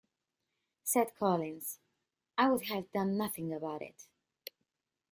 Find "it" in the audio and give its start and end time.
3.83-4.07